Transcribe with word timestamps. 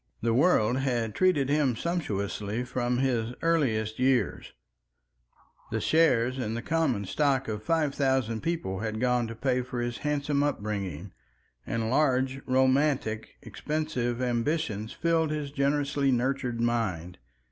The 0.23 0.33
world 0.33 0.77
had 0.79 1.13
treated 1.13 1.47
him 1.47 1.75
sumptuously 1.75 2.63
from 2.63 2.97
his 2.97 3.35
earliest 3.43 3.99
years; 3.99 4.51
the 5.69 5.79
shares 5.79 6.39
in 6.39 6.55
the 6.55 6.63
common 6.63 7.05
stock 7.05 7.47
of 7.47 7.61
five 7.61 7.93
thousand 7.93 8.41
people 8.41 8.79
had 8.79 8.99
gone 8.99 9.27
to 9.27 9.35
pay 9.35 9.61
for 9.61 9.79
his 9.79 9.99
handsome 9.99 10.41
upbringing, 10.41 11.13
and 11.67 11.91
large, 11.91 12.41
romantic, 12.47 13.35
expensive 13.43 14.23
ambitions 14.23 14.91
filled 14.91 15.29
his 15.29 15.51
generously 15.51 16.11
nurtured 16.11 16.59
mind. 16.59 17.19